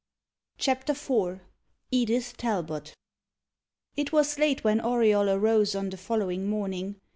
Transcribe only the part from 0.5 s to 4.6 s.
CHAPTER IV EDITH TALBOT It was